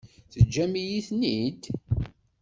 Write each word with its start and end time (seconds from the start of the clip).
Teǧǧam-iyi-ten-id? 0.31 1.61